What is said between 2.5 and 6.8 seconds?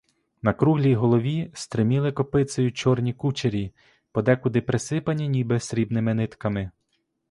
чорні кучері, подекуди присипані ніби срібними нитками.